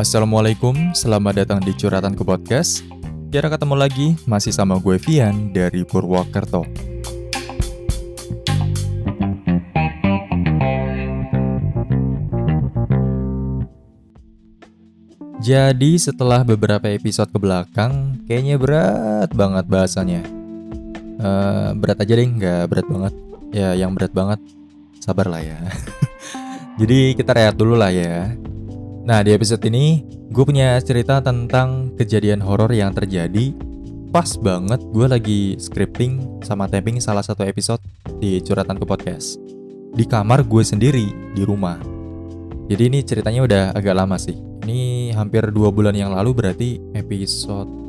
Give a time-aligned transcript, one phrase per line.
[0.00, 2.80] Assalamualaikum, selamat datang di Curhatanku Podcast.
[3.28, 6.64] Kira ketemu lagi, masih sama gue Vian dari Purwokerto.
[15.44, 20.24] Jadi setelah beberapa episode ke belakang, kayaknya berat banget bahasanya.
[21.20, 23.14] Uh, berat aja deh, nggak berat banget.
[23.52, 24.40] Ya, yang berat banget,
[24.96, 25.60] sabar lah ya.
[26.80, 28.32] Jadi kita rehat dulu lah ya.
[29.00, 33.52] Nah di episode ini, gue punya cerita tentang kejadian horor yang terjadi
[34.10, 37.78] pas banget gue lagi scripting sama tapping salah satu episode
[38.18, 39.38] di curhatanku podcast
[39.94, 41.78] di kamar gue sendiri di rumah
[42.66, 44.34] jadi ini ceritanya udah agak lama sih
[44.66, 47.80] ini hampir dua bulan yang lalu berarti episode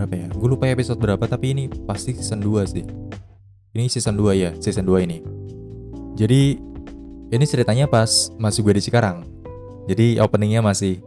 [0.00, 0.26] berapa ya?
[0.32, 2.84] Gue lupa episode berapa tapi ini pasti season 2 sih.
[3.76, 5.20] Ini season 2 ya, season 2 ini.
[6.16, 6.56] Jadi
[7.30, 9.39] ini ceritanya pas masih gue di Cikarang.
[9.90, 11.02] Jadi openingnya masih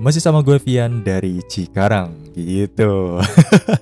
[0.00, 3.20] masih sama gue Vian dari Cikarang gitu.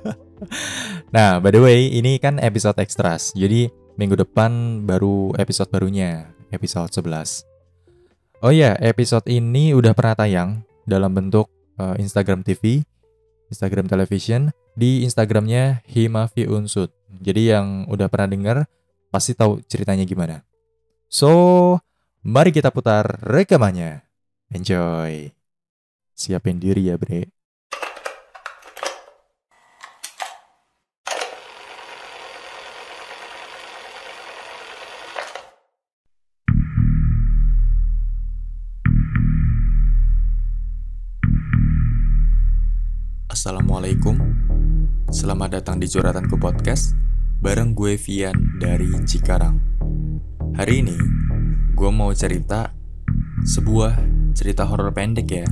[1.15, 3.31] nah, by the way, ini kan episode extras.
[3.39, 7.47] Jadi minggu depan baru episode barunya, episode 11.
[8.43, 10.51] Oh iya, episode ini udah pernah tayang
[10.89, 11.47] dalam bentuk
[11.79, 12.83] uh, Instagram TV,
[13.53, 16.93] Instagram Television, di Instagramnya Himavi Unsut.
[17.23, 18.57] Jadi yang udah pernah denger
[19.09, 20.45] pasti tahu ceritanya gimana.
[21.09, 21.81] So,
[22.27, 24.06] mari kita putar rekamannya.
[24.55, 25.35] Enjoy.
[26.15, 27.27] Siapin diri ya, Bre.
[43.37, 44.17] Assalamualaikum
[45.13, 46.97] Selamat datang di Curhatanku Podcast
[47.39, 49.61] Bareng gue Vian dari Cikarang
[50.57, 50.99] Hari ini
[51.77, 52.73] gue mau cerita
[53.47, 54.06] Sebuah
[54.37, 55.49] cerita horor pendek ya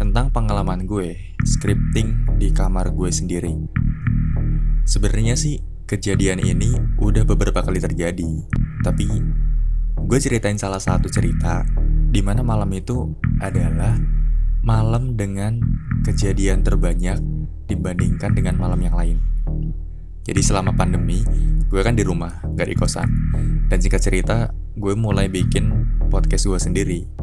[0.00, 3.52] Tentang pengalaman gue Scripting di kamar gue sendiri
[4.88, 8.48] Sebenarnya sih kejadian ini udah beberapa kali terjadi
[8.80, 9.06] Tapi
[10.08, 11.68] gue ceritain salah satu cerita
[12.08, 13.12] Di mana malam itu
[13.44, 14.00] adalah
[14.62, 15.58] malam dengan
[16.06, 17.18] kejadian terbanyak
[17.66, 19.18] dibandingkan dengan malam yang lain.
[20.22, 21.26] Jadi selama pandemi,
[21.66, 23.10] gue kan di rumah, gak di kosan.
[23.66, 25.72] Dan singkat cerita, gue mulai bikin
[26.14, 27.21] podcast gue sendiri.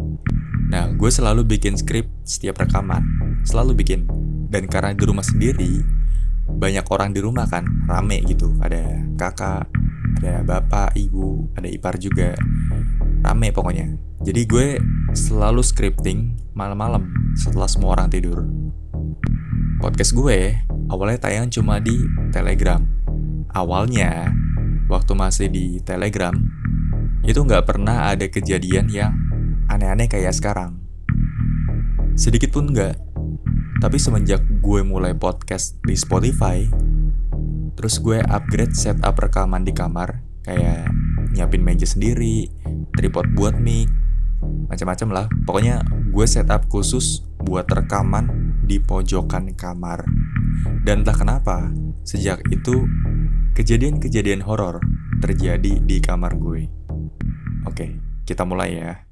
[0.70, 3.02] Nah, gue selalu bikin skrip setiap rekaman.
[3.42, 4.06] Selalu bikin.
[4.50, 5.82] Dan karena di rumah sendiri,
[6.46, 8.54] banyak orang di rumah kan, rame gitu.
[8.62, 9.66] Ada kakak,
[10.22, 12.38] ada bapak, ibu, ada ipar juga.
[13.26, 13.98] Rame pokoknya.
[14.22, 14.68] Jadi gue
[15.18, 18.46] selalu scripting malam-malam setelah semua orang tidur.
[19.82, 20.54] Podcast gue
[20.92, 21.98] awalnya tayang cuma di
[22.30, 22.84] Telegram.
[23.50, 24.30] Awalnya,
[24.86, 26.36] waktu masih di Telegram,
[27.26, 29.29] itu nggak pernah ada kejadian yang
[29.70, 30.82] aneh-aneh kayak sekarang.
[32.18, 32.98] Sedikit pun nggak.
[33.80, 36.68] Tapi semenjak gue mulai podcast di Spotify,
[37.80, 40.92] terus gue upgrade setup rekaman di kamar, kayak
[41.32, 42.52] nyiapin meja sendiri,
[43.00, 43.88] tripod buat mic,
[44.68, 45.26] macam-macam lah.
[45.48, 45.80] Pokoknya
[46.12, 48.28] gue setup khusus buat rekaman
[48.68, 50.04] di pojokan kamar.
[50.84, 51.72] Dan entah kenapa,
[52.04, 52.84] sejak itu
[53.56, 54.84] kejadian-kejadian horor
[55.24, 56.68] terjadi di kamar gue.
[57.64, 57.96] Oke,
[58.28, 59.09] kita mulai ya.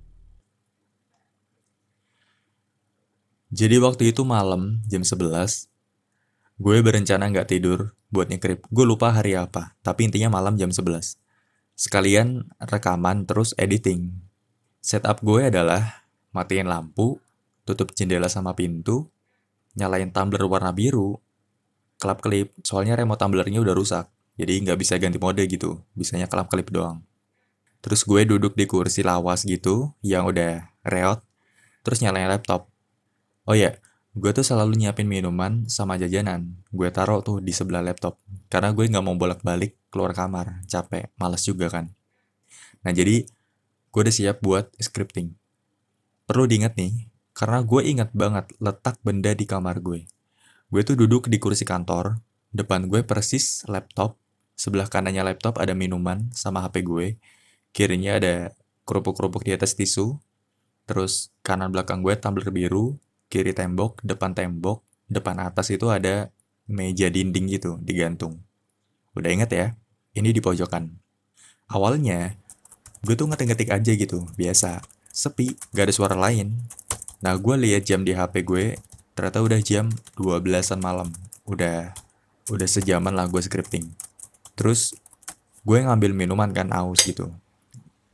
[3.47, 5.71] Jadi waktu itu malam, jam 11,
[6.59, 8.67] gue berencana nggak tidur buat nyekrip.
[8.67, 11.15] Gue lupa hari apa, tapi intinya malam jam 11.
[11.77, 14.11] Sekalian rekaman terus editing.
[14.83, 17.23] Setup gue adalah matiin lampu,
[17.63, 19.07] tutup jendela sama pintu,
[19.79, 21.19] nyalain tumbler warna biru,
[21.99, 24.05] kelap kelip, soalnya remote tumblernya udah rusak,
[24.37, 27.01] jadi nggak bisa ganti mode gitu, bisanya kelap kelip doang.
[27.81, 31.21] Terus gue duduk di kursi lawas gitu, yang udah reot,
[31.85, 32.69] terus nyalain laptop.
[33.47, 33.79] Oh ya,
[34.11, 38.19] gue tuh selalu nyiapin minuman sama jajanan, gue taruh tuh di sebelah laptop,
[38.51, 41.87] karena gue nggak mau bolak-balik keluar kamar, capek, males juga kan.
[42.83, 43.23] Nah jadi,
[43.87, 45.31] gue udah siap buat scripting.
[46.27, 50.03] Perlu diingat nih, karena gue ingat banget letak benda di kamar gue.
[50.67, 52.19] Gue tuh duduk di kursi kantor,
[52.51, 54.19] depan gue persis laptop,
[54.59, 57.15] sebelah kanannya laptop ada minuman sama HP gue,
[57.71, 58.51] kirinya ada
[58.83, 60.19] kerupuk-kerupuk di atas tisu,
[60.83, 66.31] terus kanan belakang gue tumbler biru, kiri tembok, depan tembok, depan atas itu ada
[66.67, 68.43] meja dinding gitu digantung.
[69.15, 69.67] Udah inget ya?
[70.15, 70.91] Ini di pojokan.
[71.67, 72.35] Awalnya,
[73.03, 74.81] gue tuh ngetik-ngetik aja gitu, biasa
[75.11, 76.55] sepi, gak ada suara lain.
[77.19, 78.77] Nah, gue lihat jam di HP gue,
[79.17, 81.09] ternyata udah jam 12-an malam.
[81.43, 81.91] Udah
[82.47, 83.91] udah sejaman lah gue scripting.
[84.55, 84.95] Terus
[85.67, 87.33] gue ngambil minuman kan aus gitu.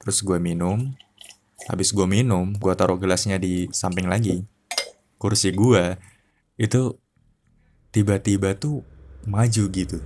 [0.01, 0.95] Terus gue minum,
[1.69, 4.44] habis gue minum gue taruh gelasnya di samping lagi
[5.24, 5.96] kursi gue
[6.60, 7.00] itu
[7.96, 8.84] tiba-tiba tuh
[9.24, 10.04] maju gitu.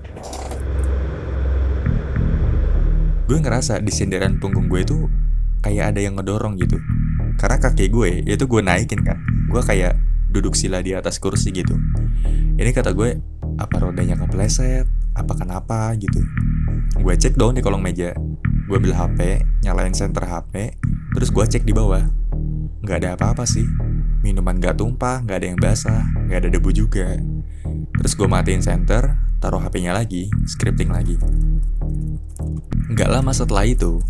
[3.25, 5.10] Gue ngerasa di senderan punggung gue itu
[5.66, 6.78] kayak ada yang ngedorong gitu.
[7.42, 9.18] Karena kaki gue itu gue naikin kan.
[9.50, 9.98] Gue kayak
[10.30, 11.74] duduk sila di atas kursi gitu.
[12.62, 13.18] Ini kata gue
[13.58, 14.86] apa rodanya kepleset?
[15.18, 15.98] Apa kenapa?
[15.98, 16.22] gitu.
[17.02, 18.14] Gue cek dong di kolong meja.
[18.69, 20.78] Gue ambil HP nyalain center HP
[21.18, 22.06] terus gue cek di bawah.
[22.86, 23.87] Nggak ada apa-apa sih
[24.22, 27.18] minuman gak tumpah nggak ada yang basah nggak ada debu juga.
[27.98, 31.18] Terus gue matiin center taruh HP-nya lagi scripting lagi.
[32.94, 34.02] Nggak lama setelah itu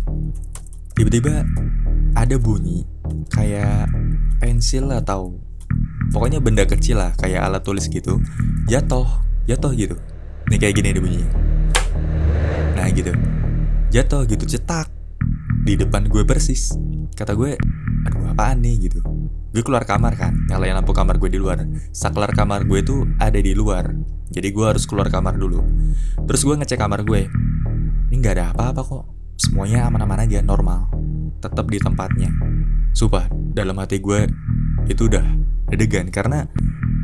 [0.96, 1.46] tiba-tiba
[2.18, 2.82] ada bunyi
[3.30, 3.86] kayak
[4.42, 5.38] pensil atau
[6.10, 8.18] pokoknya benda kecil lah kayak alat tulis gitu
[8.66, 9.06] jatuh
[9.48, 9.96] jatuh gitu.
[10.48, 11.30] Ini kayak gini deh bunyinya.
[12.76, 13.12] Nah gitu.
[13.88, 14.92] Jatuh gitu cetak
[15.64, 16.76] di depan gue persis.
[17.16, 17.56] Kata gue
[18.04, 18.88] aduh apaan nih?
[18.88, 19.07] gitu
[19.48, 21.64] gue keluar kamar kan nyalain lampu kamar gue di luar.
[21.92, 23.90] Saklar kamar gue tuh ada di luar
[24.28, 25.64] jadi gue harus keluar kamar dulu.
[26.28, 27.32] Terus gue ngecek kamar gue.
[28.12, 29.04] Ini nggak ada apa-apa kok.
[29.40, 30.92] Semuanya aman-aman aja normal.
[31.40, 32.28] Tetap di tempatnya.
[32.92, 34.28] Sumpah dalam hati gue
[34.88, 35.24] itu udah
[35.72, 36.44] dedegan karena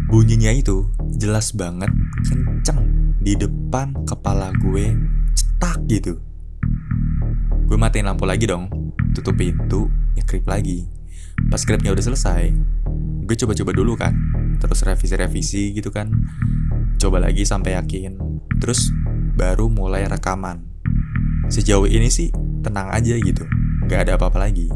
[0.08, 1.88] bunyinya itu jelas banget
[2.28, 2.80] kenceng
[3.24, 4.92] di depan kepala gue
[5.32, 6.20] cetak gitu.
[7.64, 8.68] Gue matiin lampu lagi dong.
[9.16, 10.93] Tutup pintu nyekrip lagi
[11.48, 12.52] pas skripnya udah selesai
[13.24, 14.12] gue coba-coba dulu kan
[14.60, 16.12] terus revisi-revisi gitu kan
[17.00, 18.16] coba lagi sampai yakin
[18.60, 18.92] terus
[19.34, 20.62] baru mulai rekaman.
[21.50, 22.30] Sejauh ini sih
[22.64, 23.44] tenang aja gitu
[23.84, 24.70] nggak ada apa-apa lagi.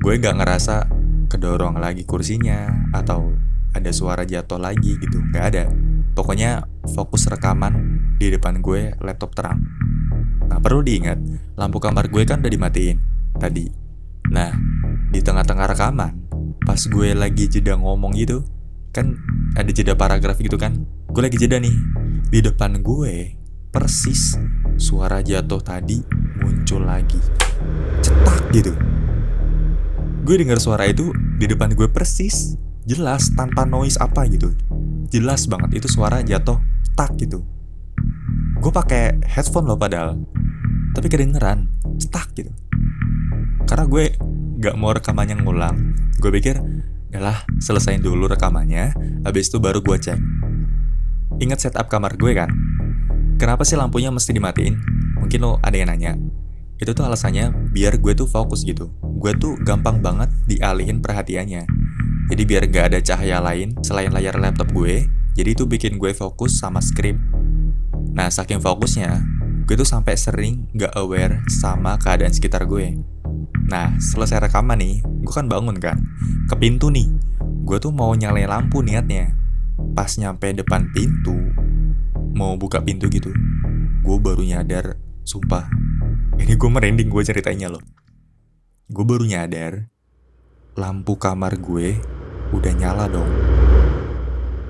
[0.00, 0.90] Gue nggak ngerasa
[1.30, 3.36] kedorong lagi kursinya atau
[3.76, 5.64] ada suara jatuh lagi gitu nggak ada.
[6.16, 6.64] Pokoknya
[6.96, 9.60] fokus rekaman di depan gue laptop terang.
[10.48, 11.20] Nah perlu diingat
[11.54, 12.98] lampu kamar gue kan udah dimatiin
[13.36, 13.68] tadi.
[14.32, 14.50] Nah
[15.16, 16.12] di tengah-tengah rekaman.
[16.60, 18.44] Pas gue lagi jeda ngomong gitu
[18.92, 19.16] kan
[19.56, 20.84] ada jeda paragraf gitu kan?
[21.08, 21.72] Gue lagi jeda nih.
[22.28, 23.32] Di depan gue
[23.72, 24.36] persis
[24.76, 26.04] suara jatuh tadi
[26.44, 27.16] muncul lagi.
[28.04, 28.76] Cetak gitu.
[30.28, 34.52] Gue dengar suara itu di depan gue persis jelas tanpa noise apa gitu.
[35.08, 36.60] Jelas banget itu suara jatuh
[36.92, 37.40] tak gitu.
[38.60, 40.20] Gue pakai headphone loh padahal
[40.92, 42.52] tapi kedengeran stuck gitu.
[43.64, 44.04] Karena gue
[44.56, 45.76] gak mau rekamannya ngulang.
[46.16, 46.58] Gue pikir
[47.12, 48.92] yalah selesain dulu rekamannya
[49.22, 50.18] habis itu baru gue cek.
[51.36, 52.48] Ingat setup kamar gue kan?
[53.36, 54.80] Kenapa sih lampunya mesti dimatiin?
[55.20, 56.16] Mungkin lo ada yang nanya.
[56.80, 58.88] Itu tuh alasannya biar gue tuh fokus gitu.
[59.20, 61.68] Gue tuh gampang banget dialihin perhatiannya.
[62.32, 65.06] Jadi biar gak ada cahaya lain selain layar laptop gue
[65.36, 67.20] jadi itu bikin gue fokus sama skrip.
[68.16, 69.20] Nah saking fokusnya
[69.68, 72.96] gue tuh sampai sering gak aware sama keadaan sekitar gue
[73.66, 75.98] nah selesai rekaman nih gue kan bangun kan
[76.46, 77.10] ke pintu nih
[77.66, 79.34] gue tuh mau nyalain lampu niatnya
[79.98, 81.34] pas nyampe depan pintu
[82.36, 83.34] mau buka pintu gitu
[84.06, 84.94] gue baru nyadar
[85.26, 85.86] sumpah
[86.36, 87.80] ini gue merinding gue ceritanya loh.
[88.92, 89.88] Gue baru nyadar
[90.76, 91.96] lampu kamar gue
[92.52, 93.30] udah nyala dong.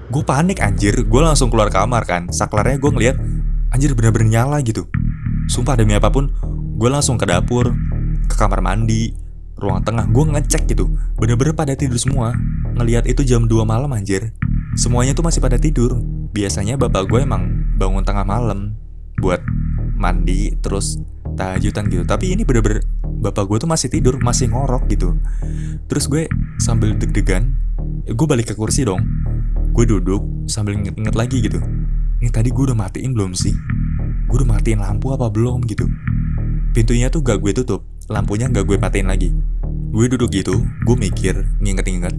[0.06, 2.30] Gue panik anjir, gue langsung keluar kamar kan.
[2.30, 3.16] Saklarnya gue ngeliat
[3.74, 4.86] anjir bener-bener nyala gitu.
[5.50, 6.30] Sumpah demi apa pun,
[6.78, 7.74] gue langsung ke dapur,
[8.36, 9.16] kamar mandi,
[9.56, 10.06] ruang tengah.
[10.12, 12.36] Gue ngecek gitu, bener-bener pada tidur semua.
[12.76, 14.36] Ngeliat itu jam 2 malam anjir.
[14.76, 15.96] Semuanya tuh masih pada tidur.
[16.36, 17.48] Biasanya bapak gue emang
[17.80, 18.76] bangun tengah malam
[19.16, 19.40] buat
[19.96, 21.00] mandi terus
[21.36, 22.84] tajudan gitu tapi ini bener-bener
[23.20, 25.16] bapak gue tuh masih tidur masih ngorok gitu
[25.88, 26.28] terus gue
[26.60, 27.52] sambil deg-degan
[28.08, 29.04] gue balik ke kursi dong
[29.72, 31.60] gue duduk sambil inget-inget lagi gitu
[32.20, 33.52] ini tadi gue udah matiin belum sih
[34.28, 35.88] gue udah matiin lampu apa belum gitu
[36.76, 39.32] pintunya tuh gak gue tutup lampunya gak gue matiin lagi.
[39.88, 42.12] Gue duduk gitu gue mikir nginget-nginget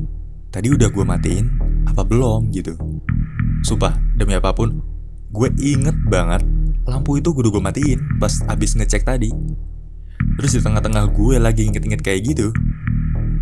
[0.49, 1.45] tadi udah gue matiin
[1.85, 2.49] apa belum?
[2.49, 2.73] gitu.
[3.61, 4.81] Sumpah demi apa pun
[5.29, 6.41] gue inget banget
[6.89, 9.29] lampu itu gue gue matiin pas abis ngecek tadi.
[10.41, 12.49] Terus di tengah-tengah gue lagi inget-inget kayak gitu,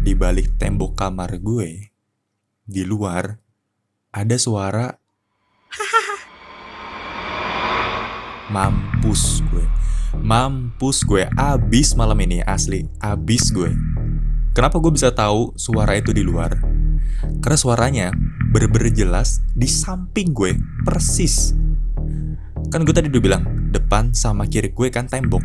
[0.04, 1.96] di balik tembok kamar gue,
[2.68, 3.40] di luar,
[4.12, 4.92] ada suara
[8.54, 9.64] Mampus gue
[10.22, 13.74] Mampus gue Abis malam ini asli Abis gue
[14.56, 16.56] Kenapa gue bisa tahu suara itu di luar?
[17.44, 18.08] Karena suaranya
[18.52, 20.56] bener-bener jelas di samping gue
[20.88, 21.66] Persis
[22.76, 25.44] Kan gue tadi udah bilang, depan sama kiri gue kan tembok.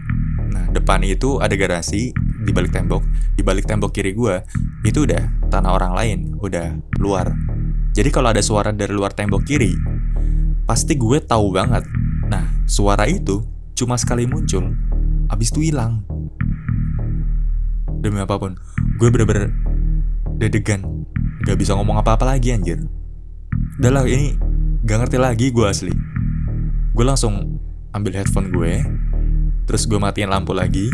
[0.50, 3.05] Nah, depan itu ada garasi di balik tembok.
[3.37, 4.41] Di balik tembok kiri gue
[4.83, 7.31] itu udah tanah orang lain, udah luar.
[7.93, 9.75] Jadi kalau ada suara dari luar tembok kiri,
[10.65, 11.85] pasti gue tahu banget.
[12.31, 13.45] Nah, suara itu
[13.81, 14.77] cuma sekali muncul,
[15.33, 16.05] abis itu hilang.
[18.01, 18.57] demi apa pun
[18.97, 19.53] gue bener-bener
[20.41, 21.05] dedegan
[21.45, 22.81] gak bisa ngomong apa-apa lagi anjir.
[23.77, 24.37] Udah lah ini
[24.85, 25.93] gak ngerti lagi gue asli.
[26.97, 27.61] Gue langsung
[27.93, 28.81] ambil headphone gue
[29.69, 30.89] terus gue matiin lampu lagi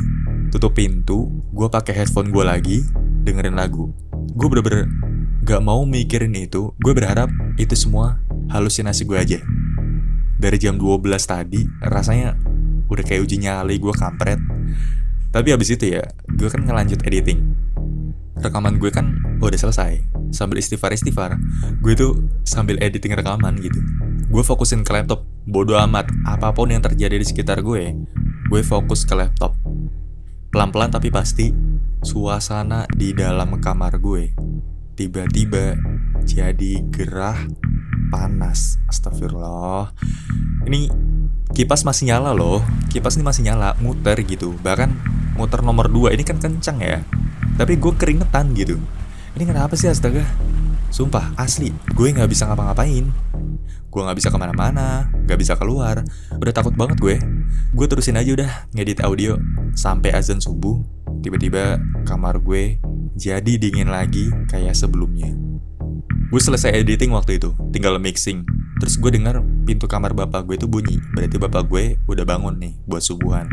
[0.50, 2.83] tutup pintu gue pakai headphone gue lagi
[3.23, 3.95] dengerin lagu.
[4.35, 4.90] Gue bener-bener
[5.47, 6.75] gak mau mikirin itu.
[6.83, 8.19] Gue berharap itu semua
[8.50, 9.38] halusinasi gue aja.
[10.43, 12.45] Dari jam 12 tadi rasanya
[12.87, 14.40] udah kayak uji nyali gue kampret.
[15.31, 16.02] Tapi habis itu ya
[16.33, 17.55] gue kan ngelanjut editing.
[18.37, 20.00] Rekaman gue kan udah selesai.
[20.35, 21.38] Sambil istighfar istighfar
[21.83, 23.78] gue tuh sambil editing rekaman gitu.
[24.31, 25.25] Gue fokusin ke laptop.
[25.47, 27.95] Bodo amat apa pun yang terjadi di sekitar gue
[28.47, 29.59] gue fokus ke laptop.
[30.55, 31.50] Pelan-pelan tapi pasti
[32.02, 34.31] suasana di dalam kamar gue
[34.97, 35.76] tiba-tiba
[36.25, 37.37] jadi gerah
[38.09, 38.81] panas.
[38.88, 39.93] Astagfirullah.
[40.66, 40.88] Ini
[41.52, 42.64] kipas masih nyala loh.
[42.90, 44.56] Kipas ini masih nyala, muter gitu.
[44.64, 44.90] Bahkan
[45.36, 47.04] muter nomor 2 ini kan kencang ya.
[47.60, 48.80] Tapi gue keringetan gitu.
[49.36, 50.24] Ini kenapa sih astaga?
[50.88, 53.12] Sumpah, asli, gue nggak bisa ngapa-ngapain.
[53.92, 56.04] Gue nggak bisa ke mana-mana, nggak bisa keluar.
[56.40, 57.16] Udah takut banget gue.
[57.76, 59.36] Gue terusin aja udah ngedit audio
[59.76, 60.80] sampai azan subuh.
[61.20, 62.80] Tiba-tiba kamar gue
[63.16, 65.32] jadi dingin lagi kayak sebelumnya.
[66.32, 68.44] Gue selesai editing waktu itu, tinggal mixing.
[68.76, 71.00] Terus gue dengar pintu kamar bapak gue itu bunyi.
[71.16, 73.49] Berarti bapak gue udah bangun nih buat subuhan.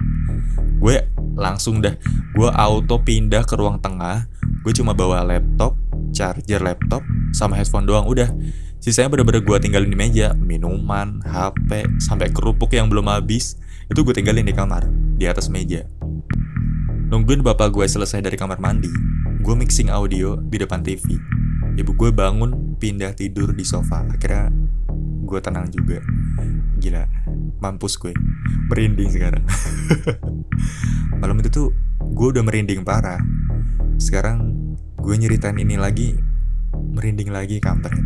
[0.84, 1.08] Gue
[1.40, 1.96] langsung dah,
[2.36, 4.28] gue auto pindah ke ruang tengah.
[4.64, 5.80] Gue cuma bawa laptop,
[6.12, 8.04] charger laptop, sama headphone doang.
[8.04, 8.28] Udah,
[8.84, 10.36] sisanya bener-bener gue tinggalin di meja.
[10.36, 13.56] Minuman, HP, sampai kerupuk yang belum habis.
[13.88, 15.88] Itu gue tinggalin di kamar, di atas meja.
[17.12, 18.90] Nungguin bapak gue selesai dari kamar mandi,
[19.40, 21.20] gue mixing audio di depan TV
[21.74, 24.54] ibu gue bangun pindah tidur di sofa akhirnya
[25.34, 25.98] gue tenang juga.
[26.78, 27.10] Gila
[27.64, 28.14] mampus gue.
[28.70, 29.44] Merinding sekarang.
[31.24, 31.68] Malam itu tuh
[32.04, 33.18] gue udah merinding parah.
[33.98, 34.52] Sekarang
[35.00, 36.14] gue nyeritain ini lagi
[36.76, 37.98] merinding lagi kampret.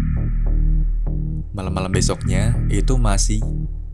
[1.57, 3.41] Malam-malam besoknya itu masih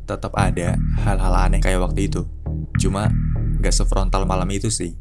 [0.04, 2.28] tetap ada hal-hal aneh kayak waktu itu.
[2.76, 3.08] Cuma
[3.64, 4.94] gak sefrontal malam itu sih.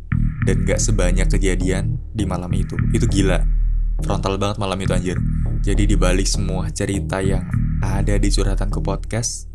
[0.46, 2.78] Dan gak sebanyak kejadian di malam itu.
[2.94, 3.42] Itu gila.
[4.06, 5.18] Frontal banget malam itu anjir.
[5.62, 7.46] Jadi dibalik semua cerita yang
[7.82, 9.50] ada di curhatanku podcast,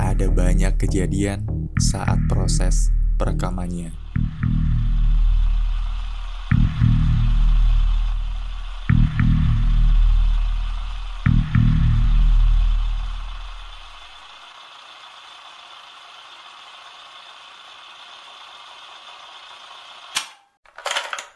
[0.00, 1.44] ada banyak kejadian
[1.76, 2.88] saat proses
[3.20, 3.99] perekamannya.